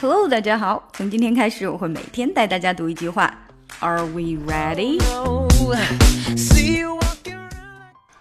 [0.00, 0.88] Hello，大家好！
[0.92, 3.32] 从今天开始，我会每天带大家读一句话。
[3.80, 5.00] Are we ready?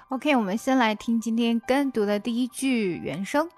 [0.10, 3.50] OK，我们先来听今天跟读的第一句原声。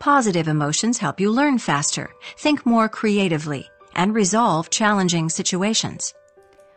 [0.00, 3.64] Positive emotions help you learn faster, think more creatively,
[3.94, 6.10] and resolve challenging situations.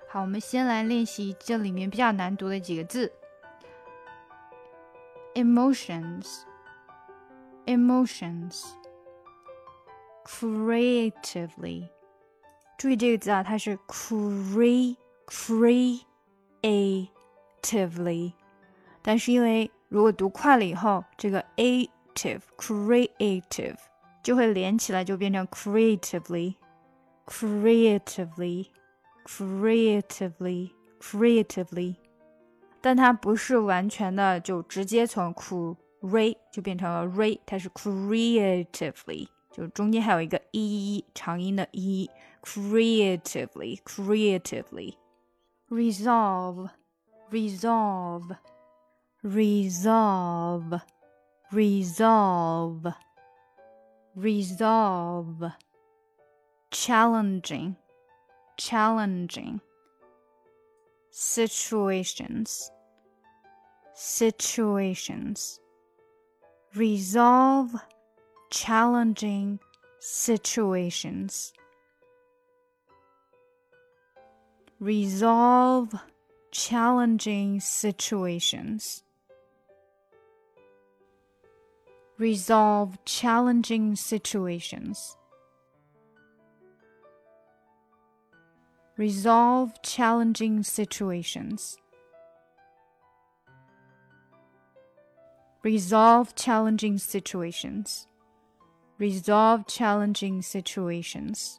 [0.10, 3.12] 好，我们先来练习这里面比较难读的几个字。
[5.36, 6.26] Emotions,
[7.66, 8.64] emotions,
[10.26, 11.88] creatively.
[12.78, 14.96] 注意这个字啊，它是 cre
[16.62, 18.34] creatively。
[19.02, 23.78] 但是因为如果读快了以后，这个 ative creative
[24.24, 26.56] 就会连起来，就变成 creatively
[27.26, 28.68] creatively
[29.26, 31.96] creatively creatively，
[32.80, 42.10] 但它不是完全的就直接从 cre 就变成了 re，它是 creatively， 就中间还有一个 e 长音的 e
[42.42, 44.96] creatively creatively
[45.70, 46.70] resolve
[47.30, 48.36] resolve
[49.24, 50.82] resolve,
[51.52, 52.88] resolve,
[54.16, 55.52] resolve,
[56.72, 57.76] challenging,
[58.58, 59.62] challenging,
[61.12, 62.72] situations,
[63.94, 65.60] situations,
[66.74, 67.76] resolve
[68.57, 69.61] challenging
[70.01, 71.53] situations.
[74.81, 75.95] Resolve
[76.51, 79.03] challenging situations.
[82.19, 85.17] resolve challenging situations.
[88.97, 91.77] Resolve challenging situations.
[95.63, 98.07] Resolve challenging situations
[98.98, 101.58] Resolve challenging situations.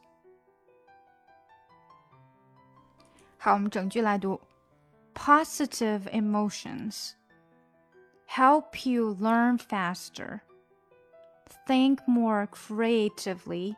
[3.37, 4.39] 好，我们整句来读。
[5.13, 7.11] Positive emotions
[8.27, 10.41] help you learn faster
[11.67, 13.75] think more creatively,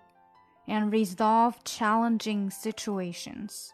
[0.67, 3.69] and resolve challenging situations.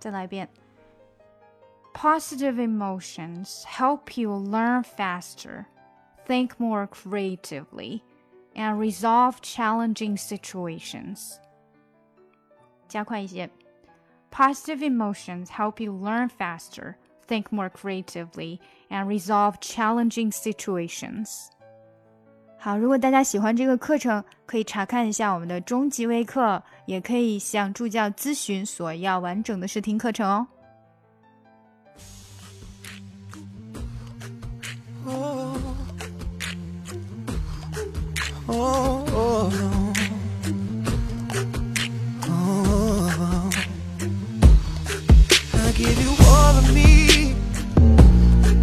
[0.00, 0.48] 再来一遍.
[1.92, 5.66] Positive emotions help you learn faster,
[6.26, 8.00] think more creatively,
[8.54, 11.36] and resolve challenging situations.
[12.88, 13.48] 加快一些.
[14.30, 16.94] Positive emotions help you learn faster,
[17.26, 21.48] think more creatively, and resolve challenging situations.
[22.58, 30.46] 好，如果大家喜欢这个课程，可以查看一下我们的中级微课，也可以向助教咨询索要完整的试听课程哦。
[38.59, 39.53] oh.
[45.53, 47.35] I give you all of me,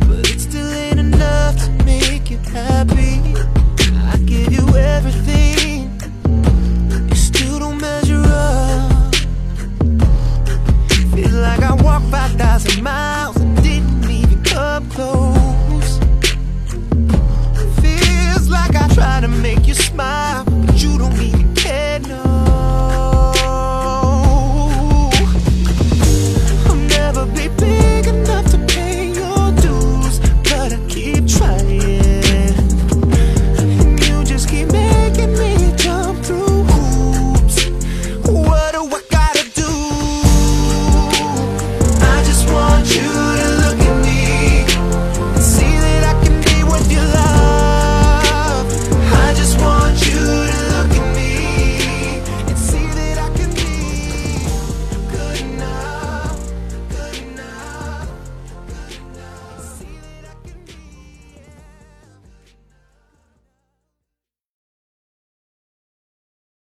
[0.07, 3.21] but it still ain't enough to make you happy.
[4.13, 5.91] I give you everything,
[7.09, 9.15] you still don't measure up.
[11.15, 13.24] Feel like I walked 5,000 miles.